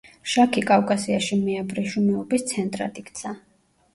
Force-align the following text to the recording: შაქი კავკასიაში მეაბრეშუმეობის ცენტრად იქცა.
შაქი 0.35 0.61
კავკასიაში 0.69 1.37
მეაბრეშუმეობის 1.41 2.45
ცენტრად 2.53 3.01
იქცა. 3.05 3.35